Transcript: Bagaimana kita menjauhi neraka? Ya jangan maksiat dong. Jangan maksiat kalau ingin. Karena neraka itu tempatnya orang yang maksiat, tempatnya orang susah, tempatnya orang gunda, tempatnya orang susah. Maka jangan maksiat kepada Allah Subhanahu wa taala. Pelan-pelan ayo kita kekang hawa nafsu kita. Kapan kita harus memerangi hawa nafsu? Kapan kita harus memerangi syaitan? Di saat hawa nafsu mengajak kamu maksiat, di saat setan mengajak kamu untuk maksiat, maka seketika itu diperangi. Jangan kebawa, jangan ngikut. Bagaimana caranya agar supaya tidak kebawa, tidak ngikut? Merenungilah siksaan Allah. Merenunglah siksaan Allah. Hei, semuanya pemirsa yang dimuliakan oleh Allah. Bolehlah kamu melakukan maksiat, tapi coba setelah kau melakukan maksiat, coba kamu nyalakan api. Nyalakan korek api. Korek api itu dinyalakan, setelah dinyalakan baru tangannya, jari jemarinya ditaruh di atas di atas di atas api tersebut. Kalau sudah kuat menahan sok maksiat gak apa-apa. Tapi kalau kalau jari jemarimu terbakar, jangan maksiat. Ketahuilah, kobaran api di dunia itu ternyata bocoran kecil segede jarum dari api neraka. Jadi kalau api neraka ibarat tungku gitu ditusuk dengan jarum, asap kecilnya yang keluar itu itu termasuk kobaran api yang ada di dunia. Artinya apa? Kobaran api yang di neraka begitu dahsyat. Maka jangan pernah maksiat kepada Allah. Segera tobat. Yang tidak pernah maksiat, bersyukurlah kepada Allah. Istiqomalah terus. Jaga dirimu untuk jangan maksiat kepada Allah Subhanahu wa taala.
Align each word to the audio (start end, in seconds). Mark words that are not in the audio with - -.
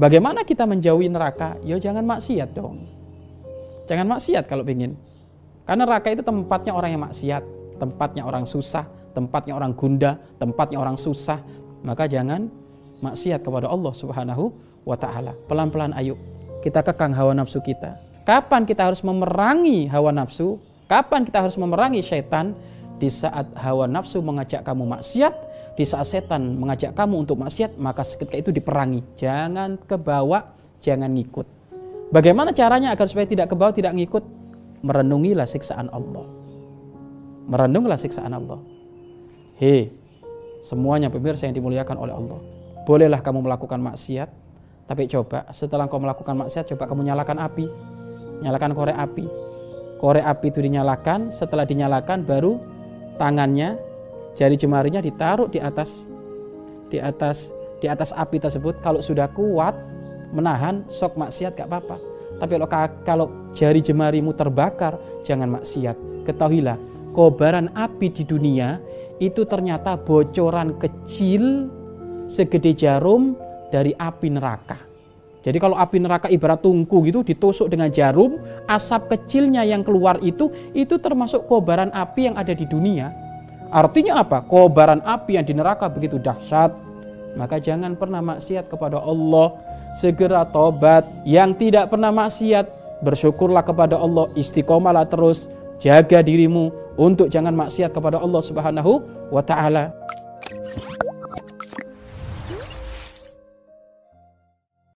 Bagaimana 0.00 0.48
kita 0.48 0.64
menjauhi 0.64 1.12
neraka? 1.12 1.60
Ya 1.60 1.76
jangan 1.76 2.08
maksiat 2.08 2.56
dong. 2.56 2.88
Jangan 3.84 4.16
maksiat 4.16 4.48
kalau 4.48 4.64
ingin. 4.64 4.96
Karena 5.68 5.84
neraka 5.84 6.08
itu 6.08 6.24
tempatnya 6.24 6.72
orang 6.72 6.96
yang 6.96 7.04
maksiat, 7.04 7.44
tempatnya 7.76 8.24
orang 8.24 8.48
susah, 8.48 8.88
tempatnya 9.12 9.60
orang 9.60 9.76
gunda, 9.76 10.16
tempatnya 10.40 10.80
orang 10.80 10.96
susah. 10.96 11.36
Maka 11.84 12.08
jangan 12.08 12.48
maksiat 13.04 13.44
kepada 13.44 13.68
Allah 13.68 13.92
Subhanahu 13.92 14.48
wa 14.88 14.96
taala. 14.96 15.36
Pelan-pelan 15.44 15.92
ayo 16.00 16.16
kita 16.64 16.80
kekang 16.80 17.12
hawa 17.12 17.36
nafsu 17.36 17.60
kita. 17.60 18.00
Kapan 18.24 18.64
kita 18.64 18.88
harus 18.88 19.04
memerangi 19.04 19.84
hawa 19.84 20.16
nafsu? 20.16 20.56
Kapan 20.88 21.28
kita 21.28 21.44
harus 21.44 21.60
memerangi 21.60 22.00
syaitan? 22.00 22.56
Di 22.96 23.12
saat 23.12 23.52
hawa 23.56 23.84
nafsu 23.84 24.20
mengajak 24.20 24.64
kamu 24.64 24.96
maksiat, 24.96 25.32
di 25.78 25.84
saat 25.86 26.06
setan 26.06 26.58
mengajak 26.58 26.92
kamu 26.92 27.26
untuk 27.26 27.38
maksiat, 27.40 27.78
maka 27.78 28.02
seketika 28.02 28.36
itu 28.36 28.50
diperangi. 28.50 29.00
Jangan 29.16 29.78
kebawa, 29.86 30.54
jangan 30.82 31.10
ngikut. 31.14 31.46
Bagaimana 32.10 32.50
caranya 32.50 32.90
agar 32.90 33.06
supaya 33.06 33.26
tidak 33.26 33.54
kebawa, 33.54 33.70
tidak 33.70 33.94
ngikut? 33.94 34.24
Merenungilah 34.82 35.46
siksaan 35.46 35.86
Allah. 35.92 36.26
Merenunglah 37.46 37.98
siksaan 38.00 38.34
Allah. 38.34 38.58
Hei, 39.60 39.92
semuanya 40.64 41.12
pemirsa 41.12 41.46
yang 41.46 41.54
dimuliakan 41.54 41.96
oleh 42.00 42.14
Allah. 42.16 42.40
Bolehlah 42.88 43.20
kamu 43.22 43.44
melakukan 43.46 43.78
maksiat, 43.78 44.28
tapi 44.90 45.06
coba 45.06 45.46
setelah 45.54 45.86
kau 45.86 46.02
melakukan 46.02 46.34
maksiat, 46.34 46.74
coba 46.74 46.90
kamu 46.90 47.06
nyalakan 47.06 47.38
api. 47.38 47.66
Nyalakan 48.40 48.72
korek 48.74 48.96
api. 48.96 49.26
Korek 50.00 50.24
api 50.24 50.46
itu 50.48 50.60
dinyalakan, 50.64 51.28
setelah 51.28 51.68
dinyalakan 51.68 52.24
baru 52.24 52.58
tangannya, 53.20 53.76
jari 54.34 54.54
jemarinya 54.58 55.02
ditaruh 55.02 55.50
di 55.50 55.58
atas 55.62 56.06
di 56.90 56.98
atas 56.98 57.54
di 57.80 57.86
atas 57.88 58.10
api 58.14 58.38
tersebut. 58.38 58.78
Kalau 58.84 59.00
sudah 59.00 59.30
kuat 59.32 59.72
menahan 60.30 60.86
sok 60.86 61.18
maksiat 61.18 61.56
gak 61.58 61.70
apa-apa. 61.70 61.96
Tapi 62.40 62.56
kalau 62.56 62.68
kalau 63.04 63.26
jari 63.52 63.84
jemarimu 63.84 64.32
terbakar, 64.32 64.96
jangan 65.26 65.60
maksiat. 65.60 66.24
Ketahuilah, 66.24 66.80
kobaran 67.12 67.68
api 67.76 68.08
di 68.08 68.24
dunia 68.24 68.80
itu 69.20 69.44
ternyata 69.44 70.00
bocoran 70.00 70.72
kecil 70.80 71.68
segede 72.30 72.72
jarum 72.72 73.36
dari 73.68 73.92
api 73.98 74.28
neraka. 74.32 74.78
Jadi 75.40 75.56
kalau 75.56 75.72
api 75.72 76.04
neraka 76.04 76.28
ibarat 76.28 76.60
tungku 76.60 77.00
gitu 77.08 77.24
ditusuk 77.24 77.72
dengan 77.72 77.88
jarum, 77.88 78.36
asap 78.68 79.16
kecilnya 79.16 79.64
yang 79.64 79.80
keluar 79.80 80.20
itu 80.20 80.52
itu 80.76 81.00
termasuk 81.00 81.48
kobaran 81.48 81.88
api 81.96 82.28
yang 82.28 82.36
ada 82.36 82.52
di 82.52 82.68
dunia. 82.68 83.08
Artinya 83.70 84.26
apa? 84.26 84.42
Kobaran 84.42 84.98
api 85.06 85.38
yang 85.38 85.46
di 85.46 85.54
neraka 85.54 85.86
begitu 85.86 86.18
dahsyat. 86.18 86.74
Maka 87.38 87.62
jangan 87.62 87.94
pernah 87.94 88.18
maksiat 88.18 88.66
kepada 88.66 88.98
Allah. 88.98 89.54
Segera 89.94 90.42
tobat. 90.42 91.06
Yang 91.22 91.66
tidak 91.66 91.94
pernah 91.94 92.10
maksiat, 92.10 92.66
bersyukurlah 93.06 93.62
kepada 93.62 93.94
Allah. 93.94 94.26
Istiqomalah 94.34 95.06
terus. 95.06 95.46
Jaga 95.80 96.20
dirimu 96.20 96.74
untuk 97.00 97.32
jangan 97.32 97.56
maksiat 97.56 97.94
kepada 97.94 98.20
Allah 98.20 98.42
Subhanahu 98.44 99.00
wa 99.32 99.40
taala. 99.40 99.94